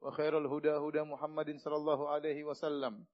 وخير 0.00 0.38
الهدى 0.38 0.70
هدى 0.70 1.02
محمد 1.02 1.56
صلى 1.56 1.76
الله 1.76 2.08
عليه 2.08 2.44
وسلم 2.44 3.04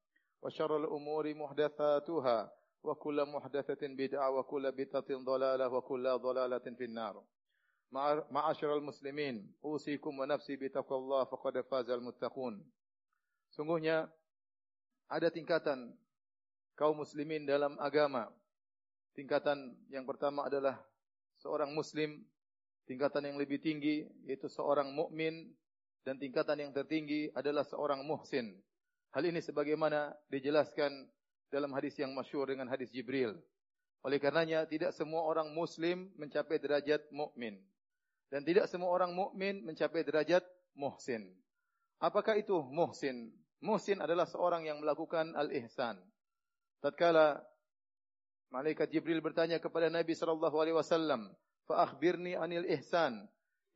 وشر 0.43 0.77
الأمور 0.77 1.35
محدثاتها 1.35 2.39
وكل 2.83 3.19
محدثة 3.25 3.83
بدعة 3.87 4.31
وكل 4.31 4.73
بدعة 4.73 5.11
ضلالة 5.11 5.69
وكل 5.69 6.19
ضلالة 6.19 6.67
في 6.79 6.85
النار 6.85 7.25
معاشر 8.31 8.77
المسلمين 8.77 9.55
أوصيكم 9.65 10.19
ونفسي 10.19 10.57
بتقوى 10.57 10.99
الله 10.99 11.25
فقد 11.25 11.61
فاز 11.61 11.91
المتقون 11.91 12.55
Sungguhnya 13.53 14.09
ada 15.13 15.29
tingkatan 15.29 15.93
kaum 16.73 17.05
muslimin 17.05 17.45
dalam 17.45 17.77
agama. 17.77 18.33
Tingkatan 19.13 19.77
yang 19.93 20.09
pertama 20.09 20.49
adalah 20.49 20.81
seorang 21.37 21.69
muslim, 21.77 22.25
tingkatan 22.89 23.29
yang 23.29 23.37
lebih 23.37 23.61
tinggi 23.61 24.09
yaitu 24.25 24.49
seorang 24.49 24.89
mukmin 24.97 25.53
dan 26.08 26.16
tingkatan 26.16 26.64
yang 26.64 26.72
tertinggi 26.72 27.28
adalah 27.36 27.68
seorang 27.68 28.08
muhsin. 28.08 28.56
Hal 29.12 29.28
ini 29.28 29.44
sebagaimana 29.44 30.16
dijelaskan 30.32 31.04
dalam 31.52 31.76
hadis 31.76 32.00
yang 32.00 32.16
masyhur 32.16 32.48
dengan 32.48 32.72
hadis 32.72 32.88
Jibril. 32.96 33.36
Oleh 34.08 34.16
karenanya 34.16 34.64
tidak 34.64 34.96
semua 34.96 35.28
orang 35.28 35.52
muslim 35.52 36.08
mencapai 36.16 36.64
derajat 36.64 37.04
mukmin 37.12 37.60
dan 38.32 38.48
tidak 38.48 38.72
semua 38.72 38.88
orang 38.96 39.12
mukmin 39.12 39.60
mencapai 39.68 40.08
derajat 40.08 40.48
muhsin. 40.80 41.28
Apakah 42.00 42.40
itu 42.40 42.56
muhsin? 42.72 43.36
Muhsin 43.60 44.00
adalah 44.00 44.24
seorang 44.24 44.64
yang 44.64 44.80
melakukan 44.80 45.36
al-ihsan. 45.36 46.00
Tatkala 46.80 47.42
malaikat 48.48 48.88
Jibril 48.96 49.20
bertanya 49.20 49.60
kepada 49.60 49.92
Nabi 49.92 50.16
sallallahu 50.16 50.56
alaihi 50.56 50.78
wasallam, 50.78 51.28
"Fa 51.68 51.84
akhbirni 51.84 52.38
anil 52.40 52.64
ihsan." 52.80 53.28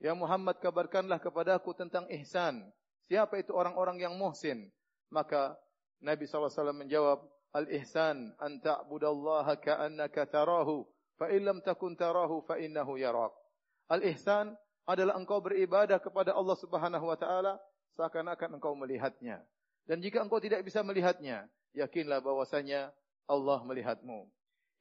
Ya 0.02 0.18
Muhammad 0.18 0.58
kabarkanlah 0.58 1.22
kepada 1.22 1.62
aku 1.62 1.78
tentang 1.78 2.10
ihsan. 2.10 2.66
Siapa 3.06 3.38
itu 3.38 3.54
orang-orang 3.54 4.02
yang 4.02 4.18
muhsin? 4.18 4.74
Maka 5.14 5.54
Nabi 6.02 6.26
SAW 6.26 6.74
menjawab, 6.74 7.22
Al-ihsan 7.54 8.34
an 8.40 8.64
ta'budallaha 8.64 9.60
ka'annaka 9.62 10.26
tarahu, 10.26 10.88
fa 11.20 11.30
illam 11.30 11.62
takun 11.62 11.94
tarahu 11.94 12.42
fa 12.48 12.58
innahu 12.58 12.98
yarak. 12.98 13.30
Al-ihsan 13.92 14.58
adalah 14.88 15.20
engkau 15.20 15.44
beribadah 15.44 16.02
kepada 16.02 16.34
Allah 16.34 16.58
Subhanahu 16.58 17.06
wa 17.12 17.18
taala 17.20 17.60
seakan-akan 18.00 18.58
engkau 18.58 18.74
melihatnya. 18.74 19.44
Dan 19.86 20.00
jika 20.00 20.24
engkau 20.24 20.40
tidak 20.40 20.64
bisa 20.64 20.82
melihatnya, 20.82 21.46
yakinlah 21.76 22.24
bahwasanya 22.24 22.90
Allah 23.28 23.60
melihatmu. 23.68 24.26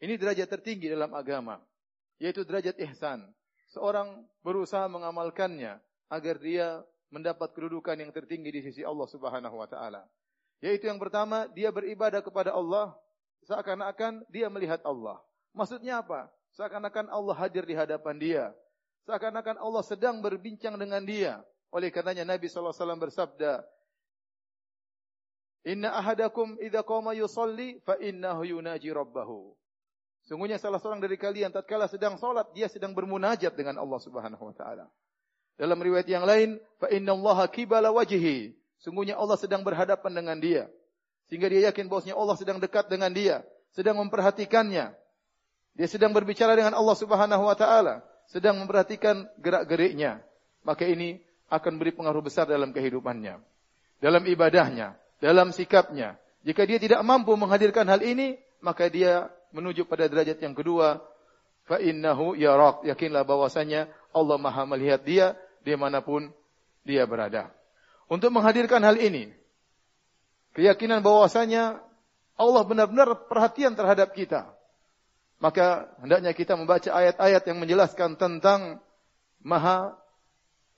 Ini 0.01 0.15
derajat 0.17 0.49
tertinggi 0.49 0.89
dalam 0.89 1.13
agama, 1.13 1.61
yaitu 2.23 2.47
derajat 2.47 2.79
ihsan 2.89 3.27
seorang 3.71 4.27
berusaha 4.43 4.85
mengamalkannya 4.91 5.79
agar 6.11 6.37
dia 6.43 6.83
mendapat 7.11 7.51
kedudukan 7.55 7.99
yang 7.99 8.11
tertinggi 8.15 8.51
di 8.51 8.61
sisi 8.67 8.83
Allah 8.83 9.07
Subhanahu 9.07 9.57
wa 9.59 9.67
taala. 9.67 10.07
Yaitu 10.61 10.87
yang 10.91 11.01
pertama, 11.01 11.49
dia 11.51 11.73
beribadah 11.73 12.21
kepada 12.21 12.53
Allah 12.53 12.93
seakan-akan 13.49 14.27
dia 14.29 14.47
melihat 14.53 14.83
Allah. 14.85 15.19
Maksudnya 15.57 16.05
apa? 16.05 16.29
Seakan-akan 16.55 17.09
Allah 17.11 17.35
hadir 17.39 17.65
di 17.65 17.75
hadapan 17.75 18.17
dia. 18.21 18.45
Seakan-akan 19.09 19.57
Allah 19.59 19.83
sedang 19.87 20.21
berbincang 20.21 20.77
dengan 20.77 21.03
dia. 21.03 21.41
Oleh 21.71 21.89
karenanya 21.89 22.27
Nabi 22.27 22.51
sallallahu 22.51 22.75
alaihi 22.75 22.83
wasallam 22.83 23.03
bersabda, 23.03 23.53
"Inna 25.71 25.95
ahadakum 25.95 26.59
idza 26.59 26.83
qama 26.83 27.15
yusalli 27.15 27.79
fa 27.87 27.97
innahu 28.03 28.43
yunaji 28.45 28.91
rabbahu." 28.91 29.55
Sungguhnya 30.29 30.61
salah 30.61 30.79
seorang 30.79 31.01
dari 31.01 31.17
kalian 31.17 31.51
tatkala 31.51 31.89
sedang 31.89 32.21
salat 32.21 32.47
dia 32.53 32.69
sedang 32.69 32.93
bermunajat 32.93 33.57
dengan 33.57 33.81
Allah 33.81 34.01
Subhanahu 34.01 34.53
wa 34.53 34.55
taala. 34.55 34.87
Dalam 35.61 35.77
riwayat 35.77 36.09
yang 36.09 36.25
lain, 36.25 36.57
fa 36.81 36.89
innallaha 36.89 37.45
qibala 37.53 37.93
wajhi. 37.93 38.57
Sungguhnya 38.81 39.21
Allah 39.21 39.37
sedang 39.37 39.61
berhadapan 39.61 40.13
dengan 40.17 40.37
dia. 40.41 40.65
Sehingga 41.29 41.53
dia 41.53 41.69
yakin 41.69 41.87
bahwasanya 41.87 42.17
Allah 42.17 42.37
sedang 42.41 42.59
dekat 42.59 42.89
dengan 42.89 43.13
dia, 43.13 43.45
sedang 43.77 44.01
memperhatikannya. 44.01 44.97
Dia 45.77 45.89
sedang 45.89 46.11
berbicara 46.11 46.57
dengan 46.57 46.75
Allah 46.75 46.97
Subhanahu 46.97 47.45
wa 47.47 47.55
taala, 47.55 48.03
sedang 48.27 48.59
memperhatikan 48.59 49.29
gerak-geriknya. 49.39 50.25
Maka 50.65 50.89
ini 50.89 51.21
akan 51.53 51.77
beri 51.77 51.93
pengaruh 51.95 52.25
besar 52.25 52.47
dalam 52.47 52.71
kehidupannya, 52.71 53.39
dalam 54.01 54.23
ibadahnya, 54.27 54.97
dalam 55.21 55.53
sikapnya. 55.55 56.17
Jika 56.41 56.65
dia 56.65 56.81
tidak 56.81 57.05
mampu 57.05 57.37
menghadirkan 57.37 57.85
hal 57.85 58.01
ini, 58.01 58.41
maka 58.65 58.89
dia 58.89 59.29
menuju 59.51 59.87
pada 59.87 60.07
derajat 60.07 60.39
yang 60.43 60.55
kedua 60.55 61.03
fa 61.67 61.79
innahu 61.79 62.35
yarak 62.35 62.83
yakinlah 62.87 63.23
bahwasanya 63.27 63.91
Allah 64.11 64.37
Maha 64.39 64.67
melihat 64.67 65.03
dia 65.03 65.39
di 65.63 65.75
manapun 65.77 66.33
dia 66.83 67.07
berada. 67.07 67.53
Untuk 68.11 68.35
menghadirkan 68.35 68.83
hal 68.83 68.99
ini 68.99 69.31
keyakinan 70.59 71.05
bahwasanya 71.05 71.79
Allah 72.41 72.63
benar-benar 72.65 73.29
perhatian 73.29 73.77
terhadap 73.77 74.17
kita. 74.17 74.51
Maka 75.41 75.89
hendaknya 76.01 76.33
kita 76.37 76.53
membaca 76.57 76.89
ayat-ayat 76.93 77.43
yang 77.49 77.59
menjelaskan 77.61 78.17
tentang 78.21 78.81
maha 79.41 79.97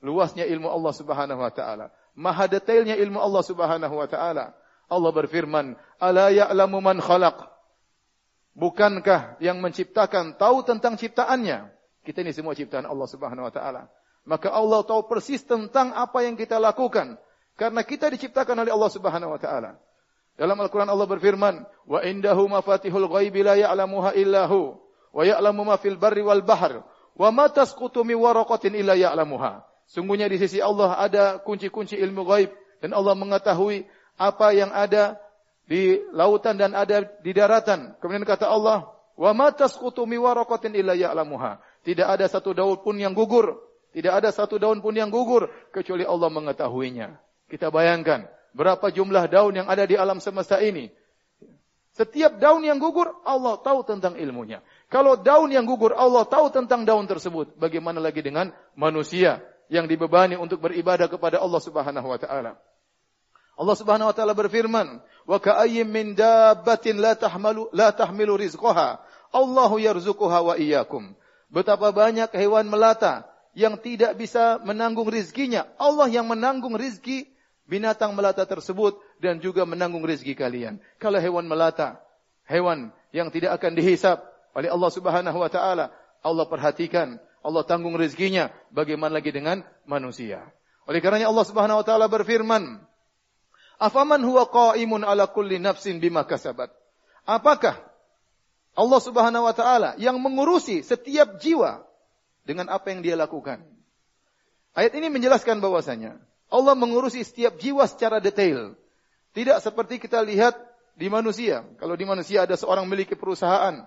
luasnya 0.03 0.47
ilmu 0.47 0.71
Allah 0.71 0.93
Subhanahu 0.95 1.41
wa 1.41 1.51
taala. 1.51 1.91
Maha 2.15 2.47
detailnya 2.47 2.99
ilmu 2.99 3.19
Allah 3.19 3.43
Subhanahu 3.43 3.95
wa 3.95 4.07
taala. 4.07 4.55
Allah 4.93 5.11
berfirman 5.15 5.79
ala 6.03 6.29
ya'lamu 6.29 6.79
man 6.85 7.01
khalaq 7.01 7.49
Bukankah 8.53 9.41
yang 9.41 9.65
menciptakan 9.65 10.37
tahu 10.37 10.61
tentang 10.65 11.01
ciptaannya? 11.01 11.73
Kita 12.05 12.21
ini 12.21 12.37
semua 12.37 12.53
ciptaan 12.53 12.85
Allah 12.85 13.09
Subhanahu 13.09 13.49
wa 13.49 13.53
taala. 13.53 13.89
Maka 14.29 14.53
Allah 14.53 14.85
tahu 14.85 15.09
persis 15.09 15.41
tentang 15.43 15.97
apa 15.97 16.23
yang 16.23 16.37
kita 16.37 16.61
lakukan 16.61 17.17
karena 17.57 17.81
kita 17.83 18.13
diciptakan 18.13 18.67
oleh 18.67 18.73
Allah 18.75 18.91
Subhanahu 18.93 19.33
wa 19.35 19.41
taala. 19.41 19.81
Dalam 20.37 20.57
Al-Qur'an 20.61 20.89
Allah 20.89 21.09
berfirman, 21.09 21.65
"Wa 21.89 22.01
indahu 22.05 22.49
mafatihul 22.49 23.09
ghaibi 23.09 23.45
la 23.45 23.55
ya'lamuha 23.57 24.17
illa 24.17 24.49
wa 24.49 25.23
ya'lamu 25.23 25.63
ma 25.69 25.77
fil 25.77 26.01
barri 26.01 26.25
wal 26.25 26.41
bahr, 26.41 26.83
wa 27.17 27.29
ma 27.29 27.47
tasqutu 27.53 28.05
min 28.05 28.17
waraqatin 28.17 28.73
illa 28.77 28.97
ya'lamuha." 28.97 29.65
Sungguhnya 29.89 30.29
di 30.29 30.41
sisi 30.41 30.59
Allah 30.59 30.97
ada 30.97 31.25
kunci-kunci 31.41 32.01
ilmu 32.01 32.25
ghaib 32.25 32.51
dan 32.81 32.97
Allah 32.97 33.13
mengetahui 33.13 33.85
apa 34.17 34.57
yang 34.57 34.73
ada 34.73 35.21
di 35.67 35.99
lautan 36.11 36.59
dan 36.59 36.75
ada 36.75 37.07
di 37.23 37.31
daratan. 37.33 37.95
Kemudian 38.03 38.27
kata 38.27 38.51
Allah, 38.51 38.91
"Wa 39.15 39.31
ma 39.33 39.51
tasqutu 39.55 40.05
mi 40.05 40.19
waraqatin 40.19 40.75
illa 40.75 40.93
ya'lamuha." 40.93 41.63
Tidak 41.83 42.07
ada 42.07 42.27
satu 42.31 42.55
daun 42.55 42.79
pun 42.83 42.95
yang 42.99 43.15
gugur, 43.15 43.59
tidak 43.93 44.23
ada 44.23 44.31
satu 44.31 44.57
daun 44.57 44.79
pun 44.81 44.95
yang 44.95 45.11
gugur 45.11 45.51
kecuali 45.75 46.07
Allah 46.07 46.31
mengetahuinya. 46.33 47.19
Kita 47.51 47.69
bayangkan 47.69 48.25
berapa 48.57 48.89
jumlah 48.89 49.29
daun 49.29 49.53
yang 49.59 49.69
ada 49.69 49.85
di 49.85 49.99
alam 49.99 50.23
semesta 50.23 50.63
ini. 50.63 50.89
Setiap 51.93 52.41
daun 52.41 52.65
yang 52.65 52.81
gugur, 52.81 53.21
Allah 53.21 53.61
tahu 53.61 53.85
tentang 53.85 54.17
ilmunya. 54.17 54.65
Kalau 54.89 55.21
daun 55.21 55.53
yang 55.53 55.69
gugur, 55.69 55.93
Allah 55.93 56.25
tahu 56.25 56.49
tentang 56.49 56.89
daun 56.89 57.05
tersebut. 57.05 57.53
Bagaimana 57.61 58.01
lagi 58.01 58.25
dengan 58.25 58.49
manusia 58.73 59.45
yang 59.69 59.85
dibebani 59.85 60.41
untuk 60.41 60.65
beribadah 60.65 61.05
kepada 61.13 61.37
Allah 61.37 61.61
Subhanahu 61.61 62.09
wa 62.09 62.17
taala? 62.17 62.57
Allah 63.63 63.79
Subhanahu 63.79 64.11
wa 64.11 64.15
taala 64.15 64.35
berfirman, 64.35 64.99
"Wa 65.23 65.39
ka'ayyim 65.39 65.87
min 65.87 66.19
dabbatin 66.19 66.99
la 66.99 67.15
tahmalu 67.15 67.71
la 67.71 67.95
tahmilu 67.95 68.35
rizqaha, 68.35 68.99
Allahu 69.31 69.79
yarzuquha 69.79 70.43
wa 70.43 70.59
iyyakum." 70.59 71.15
Betapa 71.47 71.95
banyak 71.95 72.35
hewan 72.35 72.67
melata 72.67 73.23
yang 73.55 73.79
tidak 73.79 74.19
bisa 74.19 74.59
menanggung 74.67 75.07
rizkinya. 75.07 75.71
Allah 75.79 76.11
yang 76.11 76.27
menanggung 76.27 76.75
rizki 76.75 77.31
binatang 77.71 78.19
melata 78.19 78.43
tersebut 78.43 78.99
dan 79.23 79.39
juga 79.39 79.63
menanggung 79.63 80.03
rizki 80.03 80.35
kalian. 80.35 80.83
Kalau 80.99 81.23
hewan 81.23 81.47
melata, 81.47 82.03
hewan 82.51 82.91
yang 83.15 83.31
tidak 83.31 83.63
akan 83.63 83.79
dihisap 83.79 84.27
oleh 84.59 84.73
Allah 84.73 84.91
Subhanahu 84.91 85.39
wa 85.39 85.51
taala, 85.53 85.95
Allah 86.25 86.45
perhatikan, 86.51 87.23
Allah 87.47 87.63
tanggung 87.63 87.95
rizkinya. 87.95 88.51
Bagaimana 88.75 89.23
lagi 89.23 89.31
dengan 89.31 89.63
manusia? 89.87 90.51
Oleh 90.89 90.99
karenanya 90.99 91.31
Allah 91.31 91.47
Subhanahu 91.47 91.79
wa 91.79 91.87
taala 91.87 92.11
berfirman, 92.11 92.83
Afaman 93.83 94.23
huwa 94.23 94.47
qaimun 94.47 95.03
ala 95.03 95.27
kulli 95.27 95.59
nafsin 95.59 95.99
bima 95.99 96.23
kasabat. 96.23 96.71
Apakah 97.27 97.83
Allah 98.79 99.01
Subhanahu 99.03 99.43
wa 99.43 99.55
taala 99.55 99.99
yang 99.99 100.23
mengurusi 100.23 100.87
setiap 100.87 101.43
jiwa 101.43 101.83
dengan 102.47 102.71
apa 102.71 102.95
yang 102.95 103.03
dia 103.03 103.19
lakukan? 103.19 103.59
Ayat 104.79 104.95
ini 104.95 105.11
menjelaskan 105.11 105.59
bahwasanya 105.59 106.15
Allah 106.47 106.79
mengurusi 106.79 107.27
setiap 107.27 107.59
jiwa 107.59 107.83
secara 107.91 108.23
detail. 108.23 108.79
Tidak 109.35 109.59
seperti 109.59 109.99
kita 109.99 110.23
lihat 110.23 110.55
di 110.95 111.11
manusia. 111.11 111.67
Kalau 111.83 111.99
di 111.99 112.07
manusia 112.07 112.47
ada 112.47 112.55
seorang 112.55 112.87
memiliki 112.87 113.19
perusahaan, 113.19 113.83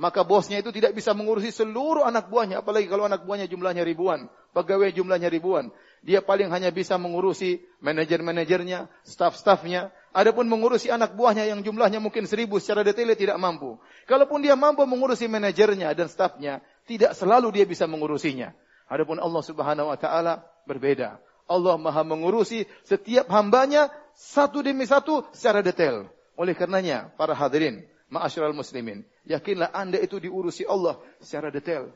maka 0.00 0.24
bosnya 0.24 0.64
itu 0.64 0.72
tidak 0.72 0.96
bisa 0.96 1.12
mengurusi 1.12 1.52
seluruh 1.52 2.08
anak 2.08 2.32
buahnya, 2.32 2.64
apalagi 2.64 2.88
kalau 2.88 3.04
anak 3.04 3.28
buahnya 3.28 3.44
jumlahnya 3.44 3.84
ribuan, 3.84 4.32
pegawai 4.56 4.88
jumlahnya 4.88 5.28
ribuan. 5.28 5.68
Dia 6.02 6.24
paling 6.24 6.48
hanya 6.50 6.72
bisa 6.72 6.96
mengurusi 6.96 7.62
manajer-manajernya, 7.84 8.88
staff-staffnya. 9.06 9.92
Adapun 10.10 10.48
mengurusi 10.50 10.90
anak 10.90 11.14
buahnya 11.14 11.46
yang 11.46 11.62
jumlahnya 11.62 12.02
mungkin 12.02 12.26
seribu 12.26 12.58
secara 12.58 12.82
detail 12.82 13.12
tidak 13.14 13.38
mampu. 13.38 13.78
Kalaupun 14.08 14.42
dia 14.42 14.58
mampu 14.58 14.82
mengurusi 14.88 15.30
manajernya 15.30 15.92
dan 15.94 16.08
staffnya, 16.10 16.64
tidak 16.88 17.14
selalu 17.14 17.62
dia 17.62 17.64
bisa 17.68 17.86
mengurusinya. 17.86 18.50
Adapun 18.90 19.20
Allah 19.22 19.42
Subhanahu 19.44 19.94
Wa 19.94 19.98
Taala 20.00 20.34
berbeda. 20.66 21.20
Allah 21.46 21.76
Maha 21.76 22.02
mengurusi 22.02 22.64
setiap 22.82 23.28
hambanya 23.28 23.92
satu 24.16 24.64
demi 24.64 24.88
satu 24.88 25.22
secara 25.36 25.60
detail. 25.60 26.08
Oleh 26.34 26.56
karenanya, 26.56 27.12
para 27.14 27.36
hadirin, 27.36 27.84
ma'asyiral 28.12 28.52
muslimin, 28.52 29.00
yakinlah 29.24 29.72
Anda 29.72 29.96
itu 29.96 30.20
diurusi 30.20 30.68
Allah 30.68 31.00
secara 31.24 31.48
detail. 31.48 31.88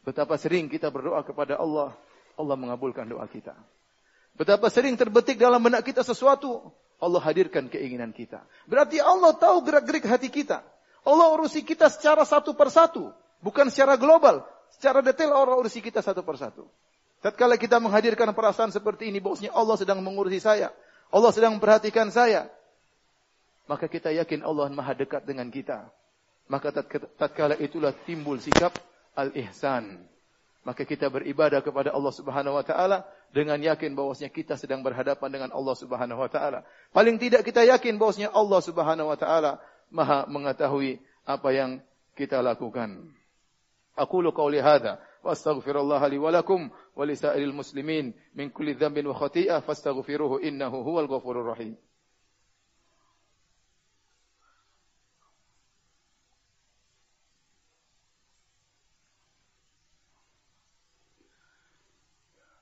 Betapa 0.00 0.40
sering 0.40 0.72
kita 0.72 0.88
berdoa 0.88 1.20
kepada 1.20 1.60
Allah, 1.60 1.92
Allah 2.40 2.56
mengabulkan 2.56 3.04
doa 3.04 3.28
kita. 3.28 3.52
Betapa 4.32 4.72
sering 4.72 4.96
terbetik 4.96 5.36
dalam 5.36 5.60
benak 5.60 5.84
kita 5.84 6.00
sesuatu, 6.00 6.72
Allah 6.96 7.20
hadirkan 7.20 7.68
keinginan 7.68 8.16
kita. 8.16 8.40
Berarti 8.64 8.96
Allah 8.96 9.36
tahu 9.36 9.60
gerak-gerik 9.60 10.08
hati 10.08 10.32
kita. 10.32 10.64
Allah 11.04 11.28
urusi 11.36 11.60
kita 11.60 11.92
secara 11.92 12.24
satu 12.24 12.56
persatu, 12.56 13.12
bukan 13.44 13.68
secara 13.68 14.00
global, 14.00 14.40
secara 14.72 15.04
detail 15.04 15.36
Allah 15.36 15.60
urusi 15.60 15.84
kita 15.84 16.00
satu 16.00 16.24
persatu. 16.24 16.64
Tatkala 17.20 17.60
kita 17.60 17.76
menghadirkan 17.76 18.32
perasaan 18.32 18.72
seperti 18.72 19.12
ini, 19.12 19.20
bosnya 19.20 19.52
Allah 19.52 19.76
sedang 19.76 20.00
mengurusi 20.00 20.40
saya. 20.40 20.72
Allah 21.12 21.28
sedang 21.36 21.60
memperhatikan 21.60 22.08
saya. 22.08 22.48
Maka 23.70 23.86
kita 23.86 24.10
yakin 24.10 24.42
Allah 24.42 24.66
maha 24.74 24.98
dekat 24.98 25.22
dengan 25.22 25.46
kita. 25.46 25.86
Maka 26.50 26.74
tatkala 27.14 27.54
itulah 27.54 27.94
timbul 28.02 28.42
sikap 28.42 28.74
al-ihsan. 29.14 30.10
Maka 30.66 30.82
kita 30.82 31.06
beribadah 31.06 31.62
kepada 31.62 31.94
Allah 31.94 32.10
Subhanahu 32.10 32.58
wa 32.58 32.66
taala 32.66 33.06
dengan 33.30 33.62
yakin 33.62 33.94
bahwasanya 33.94 34.34
kita 34.34 34.58
sedang 34.58 34.82
berhadapan 34.82 35.30
dengan 35.30 35.50
Allah 35.54 35.78
Subhanahu 35.78 36.18
wa 36.18 36.26
taala. 36.26 36.66
Paling 36.90 37.22
tidak 37.22 37.46
kita 37.46 37.62
yakin 37.62 37.94
bahwasanya 37.94 38.34
Allah 38.34 38.58
Subhanahu 38.58 39.06
wa 39.06 39.14
taala 39.14 39.62
Maha 39.90 40.26
mengetahui 40.26 40.98
apa 41.22 41.48
yang 41.54 41.78
kita 42.18 42.42
lakukan. 42.42 43.06
Aku 43.94 44.18
lu 44.18 44.34
qauli 44.34 44.58
hadza 44.58 44.98
wa 45.22 45.30
astaghfirullah 45.30 46.02
li 46.10 46.18
wa 46.18 46.34
lakum 46.34 46.70
wa 46.70 47.04
li 47.06 47.14
sa'iril 47.14 47.54
muslimin 47.54 48.14
min 48.34 48.50
kulli 48.50 48.74
dhanbin 48.74 49.06
wa 49.06 49.14
khati'ah 49.14 49.62
fastaghfiruhu 49.62 50.42
innahu 50.42 50.82
huwal 50.82 51.06
ghafurur 51.06 51.54
rahim. 51.54 51.78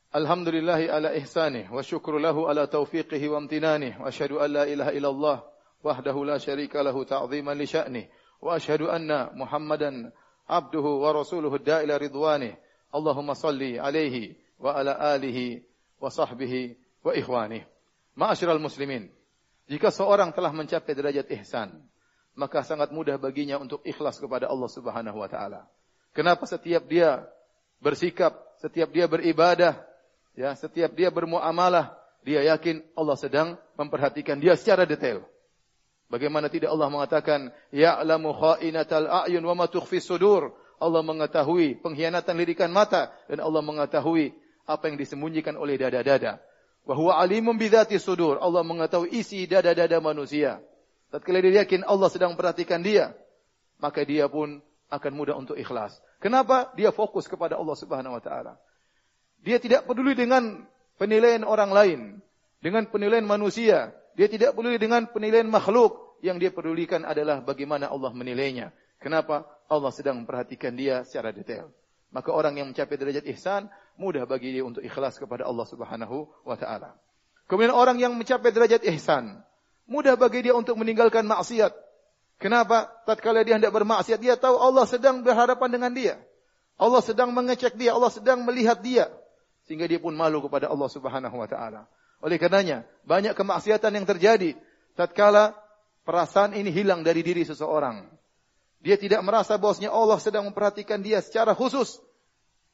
Alhamdulillahi 0.08 0.88
ala 0.88 1.12
ihsanih 1.20 1.68
wa 1.68 1.84
syukru 1.84 2.16
lahu 2.16 2.48
ala 2.48 2.64
taufiqihi 2.64 3.28
wa 3.28 3.44
amtinanih 3.44 3.92
wa 4.00 4.08
asyhadu 4.08 4.40
an 4.40 4.48
la 4.56 4.64
ilaha 4.64 4.92
illallah 4.96 5.38
wahdahu 5.84 6.24
la 6.24 6.40
syarika 6.40 6.80
lahu 6.80 7.04
ta'ziman 7.04 7.52
li 7.52 7.68
sya'nih 7.68 8.08
wa 8.40 8.56
asyhadu 8.56 8.88
anna 8.88 9.28
Muhammadan 9.36 10.08
abduhu 10.48 11.04
wa 11.04 11.12
rasuluhu 11.12 11.60
da'ila 11.60 12.00
ridwanih 12.00 12.56
Allahumma 12.88 13.36
salli 13.36 13.76
alaihi 13.76 14.32
wa 14.56 14.80
ala 14.80 14.96
alihi 15.12 15.60
wa 16.00 16.08
sahbihi 16.08 16.80
wa 17.04 17.12
ikhwanih 17.12 17.68
Ma'asyiral 18.16 18.64
muslimin 18.64 19.12
jika 19.68 19.92
seorang 19.92 20.32
telah 20.32 20.56
mencapai 20.56 20.96
derajat 20.96 21.28
ihsan 21.36 21.84
maka 22.32 22.64
sangat 22.64 22.96
mudah 22.96 23.20
baginya 23.20 23.60
untuk 23.60 23.84
ikhlas 23.84 24.16
kepada 24.16 24.46
Allah 24.46 24.70
Subhanahu 24.70 25.18
wa 25.18 25.26
taala. 25.26 25.66
Kenapa 26.14 26.46
setiap 26.46 26.86
dia 26.86 27.26
bersikap, 27.82 28.30
setiap 28.62 28.94
dia 28.94 29.10
beribadah, 29.10 29.87
ya 30.38 30.54
setiap 30.54 30.94
dia 30.94 31.10
bermuamalah 31.10 31.98
dia 32.22 32.46
yakin 32.54 32.86
Allah 32.94 33.18
sedang 33.18 33.48
memperhatikan 33.74 34.38
dia 34.38 34.54
secara 34.54 34.86
detail. 34.86 35.26
Bagaimana 36.08 36.46
tidak 36.48 36.72
Allah 36.72 36.88
mengatakan 36.88 37.50
ya'lamu 37.74 38.32
kha'inatal 38.32 39.10
a'yun 39.26 39.42
wa 39.42 39.64
ma 39.64 39.66
tukhfi 39.66 39.98
sudur. 39.98 40.54
Allah 40.78 41.02
mengetahui 41.02 41.82
pengkhianatan 41.82 42.38
lirikan 42.38 42.70
mata 42.70 43.10
dan 43.26 43.42
Allah 43.42 43.60
mengetahui 43.66 44.30
apa 44.62 44.84
yang 44.86 44.96
disembunyikan 44.96 45.58
oleh 45.58 45.74
dada-dada. 45.74 46.38
Wa 46.86 46.94
huwa 46.94 47.18
alimun 47.18 47.58
bidzati 47.58 47.98
sudur. 47.98 48.38
Allah 48.38 48.62
mengetahui 48.62 49.10
isi 49.10 49.44
dada-dada 49.50 49.98
manusia. 49.98 50.62
Tatkala 51.10 51.42
dia 51.42 51.66
yakin 51.66 51.82
Allah 51.82 52.08
sedang 52.08 52.38
memperhatikan 52.38 52.78
dia 52.78 53.12
maka 53.82 54.04
dia 54.06 54.28
pun 54.30 54.60
akan 54.88 55.12
mudah 55.12 55.36
untuk 55.36 55.58
ikhlas. 55.58 55.98
Kenapa? 56.22 56.72
Dia 56.76 56.92
fokus 56.94 57.28
kepada 57.28 57.56
Allah 57.56 57.76
Subhanahu 57.76 58.16
wa 58.16 58.22
taala 58.22 58.56
dia 59.42 59.62
tidak 59.62 59.86
peduli 59.86 60.18
dengan 60.18 60.66
penilaian 60.98 61.46
orang 61.46 61.70
lain, 61.70 62.00
dengan 62.58 62.86
penilaian 62.90 63.24
manusia. 63.24 63.94
Dia 64.18 64.26
tidak 64.26 64.58
peduli 64.58 64.76
dengan 64.82 65.06
penilaian 65.06 65.46
makhluk. 65.46 66.18
Yang 66.18 66.36
dia 66.42 66.50
pedulikan 66.50 67.06
adalah 67.06 67.38
bagaimana 67.38 67.86
Allah 67.86 68.10
menilainya. 68.10 68.74
Kenapa? 68.98 69.46
Allah 69.70 69.94
sedang 69.94 70.26
memperhatikan 70.26 70.74
dia 70.74 71.06
secara 71.06 71.30
detail. 71.30 71.70
Maka 72.10 72.34
orang 72.34 72.58
yang 72.58 72.66
mencapai 72.74 72.98
derajat 72.98 73.22
ihsan, 73.30 73.70
mudah 73.94 74.26
bagi 74.26 74.58
dia 74.58 74.66
untuk 74.66 74.82
ikhlas 74.82 75.14
kepada 75.14 75.46
Allah 75.46 75.62
subhanahu 75.62 76.26
wa 76.42 76.56
ta'ala. 76.58 76.98
Kemudian 77.46 77.70
orang 77.70 78.02
yang 78.02 78.18
mencapai 78.18 78.50
derajat 78.50 78.82
ihsan, 78.90 79.38
mudah 79.86 80.18
bagi 80.18 80.50
dia 80.50 80.58
untuk 80.58 80.74
meninggalkan 80.74 81.22
maksiat. 81.22 81.70
Kenapa? 82.42 82.90
Tatkala 83.06 83.46
dia 83.46 83.54
hendak 83.54 83.70
bermaksiat, 83.70 84.18
dia 84.18 84.34
tahu 84.34 84.58
Allah 84.58 84.90
sedang 84.90 85.22
berhadapan 85.22 85.70
dengan 85.70 85.94
dia. 85.94 86.14
Allah 86.74 86.98
sedang 86.98 87.30
mengecek 87.30 87.78
dia, 87.78 87.94
Allah 87.94 88.10
sedang 88.10 88.42
melihat 88.42 88.82
dia 88.82 89.06
sehingga 89.68 89.84
dia 89.84 90.00
pun 90.00 90.16
malu 90.16 90.40
kepada 90.40 90.72
Allah 90.72 90.88
Subhanahu 90.88 91.36
wa 91.36 91.44
taala. 91.44 91.84
Oleh 92.24 92.40
karenanya, 92.40 92.88
banyak 93.04 93.36
kemaksiatan 93.36 93.92
yang 93.92 94.08
terjadi 94.08 94.56
tatkala 94.96 95.52
perasaan 96.08 96.56
ini 96.56 96.72
hilang 96.72 97.04
dari 97.04 97.20
diri 97.20 97.44
seseorang. 97.44 98.08
Dia 98.80 98.96
tidak 98.96 99.20
merasa 99.20 99.60
bahwasanya 99.60 99.92
Allah 99.92 100.16
sedang 100.18 100.48
memperhatikan 100.48 101.04
dia 101.04 101.20
secara 101.20 101.52
khusus. 101.52 102.00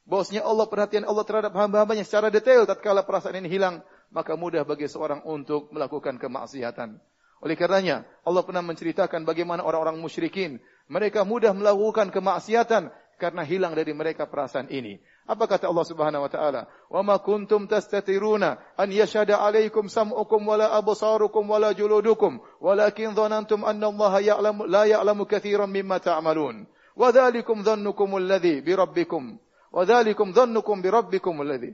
Bahwasanya 0.07 0.47
Allah 0.47 0.71
perhatian 0.71 1.05
Allah 1.05 1.25
terhadap 1.27 1.53
hamba-hambanya 1.57 2.07
secara 2.07 2.31
detail 2.31 2.63
tatkala 2.63 3.03
perasaan 3.03 3.43
ini 3.43 3.51
hilang, 3.51 3.83
maka 4.15 4.39
mudah 4.39 4.63
bagi 4.63 4.87
seorang 4.87 5.27
untuk 5.27 5.75
melakukan 5.75 6.17
kemaksiatan. 6.23 7.03
Oleh 7.45 7.57
karenanya, 7.59 8.07
Allah 8.25 8.41
pernah 8.47 8.65
menceritakan 8.65 9.27
bagaimana 9.27 9.67
orang-orang 9.67 10.01
musyrikin 10.01 10.63
mereka 10.89 11.27
mudah 11.27 11.53
melakukan 11.53 12.09
kemaksiatan 12.13 12.89
karena 13.25 13.41
hilang 13.41 13.73
dari 13.73 13.97
mereka 13.97 14.29
perasaan 14.29 14.69
ini. 14.69 15.01
Apa 15.25 15.49
kata 15.49 15.65
Allah 15.73 15.89
Subhanahu 15.89 16.29
wa 16.29 16.31
taala? 16.31 16.69
"Wa 16.93 17.01
ma 17.01 17.17
kuntum 17.17 17.65
tastatiruna 17.65 18.61
an 18.77 18.89
yashhada 18.93 19.41
'alaykum 19.41 19.89
sam'ukum 19.89 20.45
wala 20.45 20.77
absarukum 20.77 21.49
wala 21.49 21.73
juludukum, 21.73 22.45
walakin 22.61 23.17
dhanantum 23.17 23.65
anna 23.65 23.89
Allah 23.89 24.13
ya'lamu 24.21 24.69
la 24.69 24.85
ya'lamu 24.85 25.25
katsiran 25.25 25.73
mimma 25.73 26.05
ta'malun. 26.05 26.69
Wa 26.93 27.09
dhalikum 27.09 27.65
dhannukum 27.65 28.21
alladhi 28.21 28.61
bi 28.61 28.77
rabbikum, 28.77 29.41
wa 29.73 29.83
dhalikum 29.89 30.37
dhannukum 30.37 30.85
bi 30.85 30.89
rabbikum 30.93 31.41
alladhi 31.41 31.73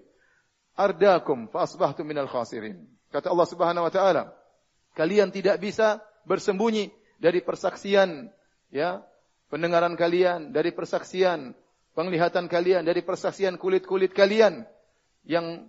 ardakum 0.79 1.51
fa 1.51 1.67
asbahtum 1.67 2.07
minal 2.07 2.31
khasirin." 2.31 2.79
Kata 3.11 3.35
Allah 3.35 3.49
Subhanahu 3.51 3.91
wa 3.91 3.93
taala, 3.93 4.31
kalian 4.95 5.35
tidak 5.35 5.59
bisa 5.59 5.99
bersembunyi 6.31 6.95
dari 7.19 7.43
persaksian 7.43 8.31
ya 8.71 9.03
pendengaran 9.51 9.99
kalian 9.99 10.55
dari 10.55 10.71
persaksian 10.71 11.53
penglihatan 11.93 12.47
kalian 12.47 12.87
dari 12.87 13.03
persaksian 13.03 13.59
kulit-kulit 13.59 14.15
kalian 14.15 14.65
yang 15.27 15.69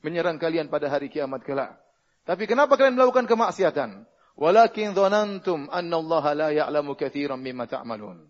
menyerang 0.00 0.38
kalian 0.38 0.70
pada 0.70 0.86
hari 0.86 1.10
kiamat 1.10 1.42
kelak. 1.42 1.76
Tapi 2.22 2.46
kenapa 2.46 2.78
kalian 2.78 2.94
melakukan 2.96 3.26
kemaksiatan? 3.26 4.06
Walakin 4.38 4.92
dhanantum 4.94 5.66
anna 5.72 5.96
Allah 5.98 6.24
la 6.34 6.48
ya'lamu 6.52 6.94
katsiran 6.94 7.40
mimma 7.40 7.66
ta'malun. 7.66 8.24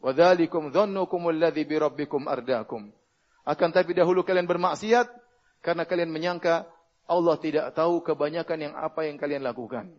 Wa 0.00 0.10
dzalikum 0.14 0.70
dhannukum 0.72 1.28
alladhi 1.28 1.66
bi 1.66 1.76
rabbikum 1.76 2.30
ardakum. 2.30 2.88
Akan 3.44 3.72
tapi 3.72 3.96
dahulu 3.96 4.22
kalian 4.22 4.46
bermaksiat 4.46 5.08
karena 5.64 5.84
kalian 5.84 6.12
menyangka 6.12 6.68
Allah 7.10 7.36
tidak 7.42 7.74
tahu 7.74 8.04
kebanyakan 8.06 8.70
yang 8.70 8.74
apa 8.78 9.08
yang 9.08 9.16
kalian 9.18 9.42
lakukan. 9.42 9.90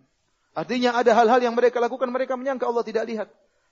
Artinya 0.51 0.95
ada 0.95 1.15
hal-hal 1.15 1.39
yang 1.39 1.55
mereka 1.55 1.79
lakukan 1.79 2.07
mereka 2.11 2.35
menyangka 2.35 2.67
Allah 2.67 2.83
tidak 2.83 3.03
lihat. 3.07 3.29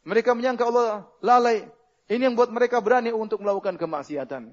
Mereka 0.08 0.32
menyangka 0.36 0.68
Allah 0.68 1.08
lalai. 1.20 1.68
Ini 2.10 2.32
yang 2.32 2.36
buat 2.36 2.50
mereka 2.50 2.82
berani 2.82 3.14
untuk 3.14 3.44
melakukan 3.46 3.78
kemaksiatan. 3.78 4.50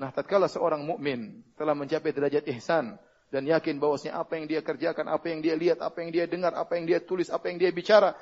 Nah, 0.00 0.10
tatkala 0.10 0.48
seorang 0.48 0.82
mukmin 0.82 1.44
telah 1.54 1.76
mencapai 1.76 2.10
derajat 2.10 2.48
ihsan 2.56 2.96
dan 3.30 3.42
yakin 3.46 3.78
bahwasanya 3.78 4.18
apa 4.18 4.40
yang 4.40 4.50
dia 4.50 4.60
kerjakan, 4.64 5.06
apa 5.06 5.30
yang 5.30 5.40
dia 5.44 5.54
lihat, 5.54 5.78
apa 5.84 6.02
yang 6.02 6.10
dia 6.10 6.24
dengar, 6.26 6.56
apa 6.56 6.74
yang 6.74 6.88
dia 6.88 6.98
tulis, 6.98 7.30
apa 7.30 7.52
yang 7.52 7.62
dia 7.62 7.70
bicara, 7.70 8.16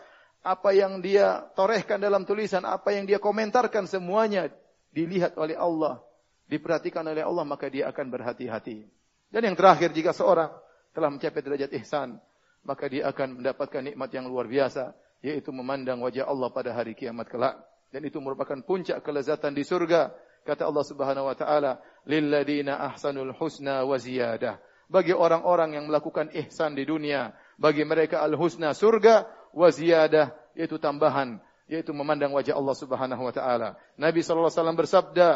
apa 0.44 0.70
yang 0.76 1.00
dia 1.00 1.48
torehkan 1.56 1.96
dalam 2.02 2.28
tulisan, 2.28 2.66
apa 2.68 2.92
yang 2.92 3.08
dia 3.08 3.16
komentarkan 3.16 3.88
semuanya 3.88 4.52
dilihat 4.92 5.38
oleh 5.40 5.56
Allah, 5.56 6.02
diperhatikan 6.50 7.06
oleh 7.08 7.25
Allah, 7.25 7.46
maka 7.48 7.72
dia 7.72 7.88
akan 7.88 8.06
berhati-hati. 8.12 8.84
Dan 9.32 9.40
yang 9.48 9.56
terakhir 9.56 9.94
jika 9.96 10.12
seorang 10.12 10.52
telah 10.92 11.08
mencapai 11.08 11.40
derajat 11.40 11.72
ihsan, 11.80 12.20
maka 12.64 12.84
dia 12.90 13.08
akan 13.08 13.40
mendapatkan 13.40 13.80
nikmat 13.80 14.10
yang 14.12 14.28
luar 14.28 14.44
biasa, 14.44 14.92
yaitu 15.25 15.50
memandang 15.50 15.98
wajah 16.02 16.26
Allah 16.26 16.48
pada 16.52 16.70
hari 16.75 16.94
kiamat 16.94 17.26
kelak. 17.26 17.58
Dan 17.88 18.04
itu 18.04 18.20
merupakan 18.20 18.58
puncak 18.60 19.00
kelezatan 19.00 19.56
di 19.56 19.64
surga. 19.64 20.12
Kata 20.44 20.68
Allah 20.68 20.84
Subhanahu 20.84 21.28
wa 21.28 21.37
taala, 21.37 21.80
"Lilladina 22.04 22.80
ahsanul 22.84 23.32
husna 23.37 23.84
wa 23.84 23.96
ziyadah." 23.96 24.60
Bagi 24.88 25.12
orang-orang 25.12 25.76
yang 25.76 25.84
melakukan 25.88 26.32
ihsan 26.32 26.72
di 26.72 26.88
dunia, 26.88 27.37
bagi 27.60 27.84
mereka 27.84 28.25
al-husna 28.25 28.72
surga 28.72 29.28
wa 29.52 29.68
ziyadah, 29.68 30.32
yaitu 30.56 30.80
tambahan, 30.80 31.40
yaitu 31.68 31.92
memandang 31.92 32.32
wajah 32.32 32.56
Allah 32.56 32.76
Subhanahu 32.76 33.22
wa 33.28 33.32
taala. 33.32 33.76
Nabi 34.00 34.25
sallallahu 34.25 34.48
alaihi 34.48 34.60
wasallam 34.60 34.80
bersabda, 34.80 35.28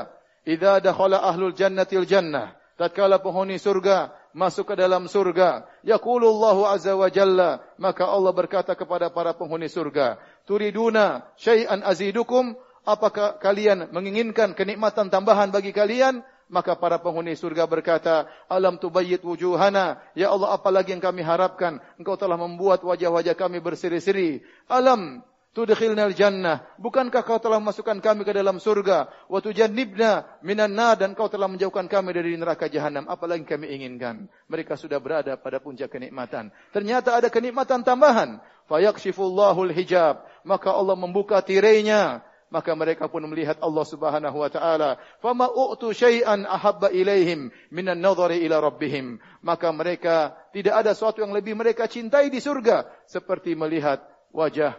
"Idza 0.49 0.81
dakhala 0.81 1.21
ahlul 1.21 1.53
jannatil 1.53 2.09
jannah" 2.09 2.57
tatkala 2.81 3.21
penghuni 3.21 3.61
surga 3.61 4.13
masuk 4.33 4.73
ke 4.73 4.75
dalam 4.77 5.09
surga, 5.09 5.65
yaqulullahu 5.87 6.69
azza 6.69 6.93
wa 6.97 7.09
jalla, 7.09 7.61
maka 7.77 8.09
Allah 8.09 8.33
berkata 8.33 8.73
kepada 8.77 9.09
para 9.13 9.33
penghuni 9.37 9.69
surga, 9.69 10.21
"Turiduna 10.45 11.25
syai'an 11.37 11.85
azidukum?" 11.85 12.57
Apakah 12.83 13.39
kalian 13.39 13.95
menginginkan 13.95 14.59
kenikmatan 14.59 15.07
tambahan 15.07 15.55
bagi 15.55 15.71
kalian? 15.71 16.27
Maka 16.51 16.75
para 16.75 16.99
penghuni 16.99 17.39
surga 17.39 17.65
berkata, 17.65 18.29
Alam 18.51 18.77
tubayyid 18.77 19.23
wujuhana. 19.23 20.03
Ya 20.19 20.29
Allah, 20.35 20.53
apalagi 20.53 20.93
yang 20.93 21.01
kami 21.01 21.23
harapkan. 21.23 21.81
Engkau 21.97 22.19
telah 22.19 22.37
membuat 22.37 22.83
wajah-wajah 22.83 23.39
kami 23.39 23.63
berseri-seri. 23.63 24.43
Alam 24.69 25.23
tudkhilnal 25.53 26.17
jannah. 26.17 26.65
Bukankah 26.81 27.23
kau 27.23 27.39
telah 27.39 27.61
masukkan 27.61 27.97
kami 28.01 28.25
ke 28.25 28.33
dalam 28.33 28.59
surga? 28.59 29.09
Wa 29.29 29.39
tujannibna 29.39 30.41
minan 30.41 30.73
nar. 30.73 30.99
Dan 30.99 31.13
kau 31.13 31.29
telah 31.29 31.47
menjauhkan 31.47 31.87
kami 31.87 32.17
dari 32.17 32.35
neraka 32.35 32.67
jahanam. 32.67 33.07
Apalagi 33.07 33.45
kami 33.45 33.71
inginkan. 33.73 34.27
Mereka 34.49 34.75
sudah 34.75 34.99
berada 34.99 35.37
pada 35.37 35.61
puncak 35.61 35.93
kenikmatan. 35.93 36.51
Ternyata 36.73 37.17
ada 37.17 37.29
kenikmatan 37.29 37.85
tambahan. 37.85 38.41
Fayaqshifullahu 38.67 39.69
hijab. 39.71 40.25
Maka 40.43 40.73
Allah 40.73 40.97
membuka 40.99 41.39
tirainya 41.45 42.25
maka 42.53 42.77
mereka 42.77 43.09
pun 43.09 43.25
melihat 43.25 43.57
Allah 43.65 43.81
Subhanahu 43.89 44.37
wa 44.37 44.51
taala 44.53 45.01
fama 45.25 45.49
u'tu 45.49 45.97
syai'an 45.97 46.45
ahabba 46.45 46.93
ilaihim 46.93 47.49
minan 47.73 47.97
nadhari 47.97 48.45
ila 48.45 48.61
rabbihim 48.61 49.17
maka 49.41 49.73
mereka 49.73 50.37
tidak 50.53 50.85
ada 50.85 50.93
sesuatu 50.93 51.25
yang 51.25 51.33
lebih 51.33 51.57
mereka 51.57 51.89
cintai 51.89 52.29
di 52.29 52.45
surga 52.45 52.85
seperti 53.09 53.57
melihat 53.57 54.05
wajah 54.37 54.77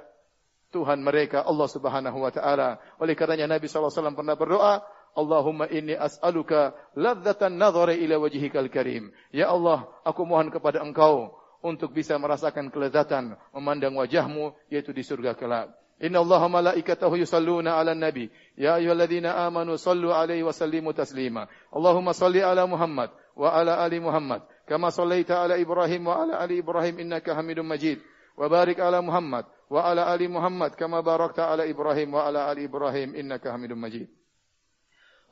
Tuhan 0.74 1.06
mereka 1.06 1.46
Allah 1.46 1.70
Subhanahu 1.70 2.18
wa 2.18 2.34
taala 2.34 2.82
oleh 2.98 3.14
karenanya 3.14 3.62
Nabi 3.62 3.70
wasallam 3.70 4.18
pernah 4.18 4.34
berdoa 4.34 4.82
Allahumma 5.14 5.70
inni 5.70 5.94
as'aluka 5.94 6.74
ladzatan 6.98 7.62
nadhari 7.62 8.02
ila 8.02 8.26
wajhikal 8.26 8.66
karim 8.74 9.14
ya 9.30 9.54
Allah 9.54 9.86
aku 10.02 10.26
mohon 10.26 10.50
kepada 10.50 10.82
engkau 10.82 11.38
untuk 11.62 11.94
bisa 11.94 12.18
merasakan 12.18 12.74
kelezatan 12.74 13.38
memandang 13.54 13.94
wajahmu 13.94 14.58
yaitu 14.74 14.90
di 14.90 15.06
surga 15.06 15.38
kelak 15.38 15.70
Inna 16.04 16.20
Allah 16.20 16.42
malaikatahu 16.50 17.16
yusalluna 17.16 17.80
ala 17.80 17.96
nabi. 17.96 18.28
Ya 18.60 18.76
ayuhalladzina 18.76 19.40
amanu 19.46 19.80
sallu 19.80 20.12
alaihi 20.12 20.44
wa 20.44 20.52
sallimu 20.52 20.92
taslima. 20.92 21.48
Allahumma 21.72 22.12
salli 22.12 22.44
ala 22.44 22.68
Muhammad 22.68 23.08
wa 23.40 23.54
ala 23.56 23.80
ali 23.80 24.04
Muhammad. 24.04 24.44
Kama 24.68 24.92
sallaita 24.92 25.40
ala 25.40 25.56
Ibrahim 25.56 26.12
wa 26.12 26.28
ala 26.28 26.44
ali 26.44 26.60
Ibrahim 26.60 27.00
innaka 27.08 27.32
hamidun 27.32 27.64
majid. 27.64 28.04
Wa 28.36 28.52
barik 28.52 28.84
ala 28.84 29.00
Muhammad 29.00 29.48
وعلى 29.74 30.16
آل 30.16 30.32
محمد 30.32 30.76
كما 30.76 31.02
باركت 31.02 31.40
على 31.40 31.72
إبراهيم 31.72 32.14
وعلى 32.14 32.52
آل 32.52 32.64
إبراهيم 32.64 33.16
إنك 33.16 33.48
حميد 33.48 33.74
مجيد. 33.74 34.10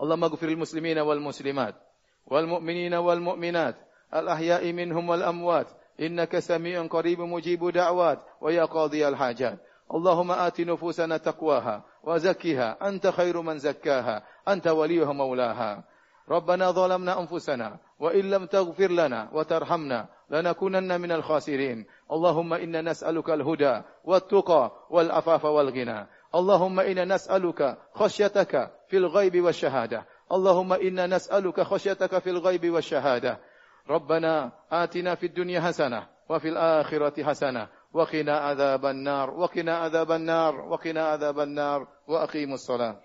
اللهم 0.01 0.23
اغفر 0.23 0.49
المسلمين 0.49 0.99
والمسلمات 0.99 1.75
والمؤمنين 2.25 2.93
والمؤمنات 2.93 3.75
الأحياء 4.13 4.73
منهم 4.73 5.09
والأموات 5.09 5.67
إنك 5.99 6.39
سميع 6.39 6.87
قريب 6.87 7.19
مجيب 7.21 7.69
دعوات 7.69 8.19
ويا 8.41 8.65
قاضي 8.65 9.07
الحاجات. 9.07 9.59
اللهم 9.93 10.31
آت 10.31 10.61
نفوسنا 10.61 11.17
تقواها 11.17 11.85
وزكها. 12.03 12.87
أنت 12.87 13.07
خير 13.07 13.41
من 13.41 13.57
زكاها. 13.57 14.23
أنت 14.47 14.67
وليها 14.67 15.13
مولاها 15.13 15.83
ربنا 16.29 16.71
ظلمنا 16.71 17.19
أنفسنا 17.19 17.79
وإن 17.99 18.31
لم 18.31 18.45
تغفر 18.45 18.91
لنا 18.91 19.29
وترحمنا 19.33 20.09
لنكونن 20.31 21.01
من 21.01 21.11
الخاسرين. 21.11 21.85
اللهم 22.11 22.53
إنا 22.53 22.81
نسألك 22.81 23.29
الهدى 23.29 23.81
والتقى 24.03 24.71
والعفاف 24.89 25.45
والغنى. 25.45 26.07
اللهم 26.35 26.79
إنا 26.79 27.05
نسألك 27.05 27.77
خشيتك 27.93 28.71
في 28.87 28.97
الغيب 28.97 29.41
والشهادة. 29.41 30.05
اللهم 30.31 30.73
إنا 30.73 31.07
نسألك 31.07 31.61
خشيتك 31.61 32.19
في 32.19 32.29
الغيب 32.29 32.69
والشهادة. 32.69 33.39
ربنا 33.89 34.51
آتنا 34.71 35.15
في 35.15 35.25
الدنيا 35.25 35.61
حسنة 35.61 36.07
وفي 36.29 36.49
الآخرة 36.49 37.23
حسنة. 37.23 37.67
وقنا 37.93 38.37
عذاب 38.37 38.85
النار 38.85 39.29
وقنا 39.29 39.77
عذاب 39.77 40.11
النار 40.11 40.55
وقنا 40.55 41.07
عذاب 41.07 41.39
النار 41.39 41.87
وأقيموا 42.07 42.55
الصلاة. 42.55 42.95